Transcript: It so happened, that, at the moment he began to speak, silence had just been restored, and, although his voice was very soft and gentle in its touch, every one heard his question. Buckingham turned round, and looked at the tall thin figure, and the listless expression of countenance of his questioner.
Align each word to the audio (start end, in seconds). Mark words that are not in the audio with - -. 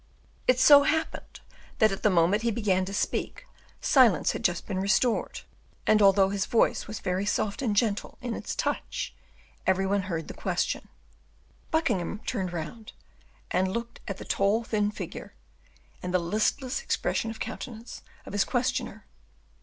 It 0.47 0.59
so 0.59 0.81
happened, 0.81 1.41
that, 1.77 1.91
at 1.91 2.01
the 2.01 2.09
moment 2.09 2.41
he 2.41 2.49
began 2.49 2.85
to 2.85 2.91
speak, 2.93 3.45
silence 3.81 4.31
had 4.31 4.43
just 4.43 4.65
been 4.65 4.79
restored, 4.79 5.41
and, 5.85 6.01
although 6.01 6.29
his 6.29 6.47
voice 6.47 6.87
was 6.87 6.99
very 6.99 7.23
soft 7.23 7.61
and 7.61 7.75
gentle 7.75 8.17
in 8.19 8.33
its 8.33 8.55
touch, 8.55 9.13
every 9.67 9.85
one 9.85 10.01
heard 10.09 10.27
his 10.27 10.35
question. 10.39 10.87
Buckingham 11.69 12.19
turned 12.25 12.51
round, 12.51 12.93
and 13.51 13.67
looked 13.67 13.99
at 14.07 14.17
the 14.17 14.25
tall 14.25 14.63
thin 14.63 14.89
figure, 14.89 15.35
and 16.01 16.11
the 16.11 16.17
listless 16.17 16.81
expression 16.81 17.29
of 17.29 17.39
countenance 17.39 18.01
of 18.25 18.33
his 18.33 18.43
questioner. 18.43 19.05